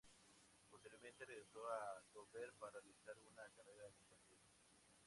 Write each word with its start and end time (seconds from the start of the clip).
Posteriormente, 0.71 1.25
regresó 1.25 1.59
a 1.69 1.99
Andover 1.99 2.51
para 2.57 2.71
realizar 2.81 3.13
una 3.31 3.47
carrera 3.55 3.87
mercantil. 3.91 4.39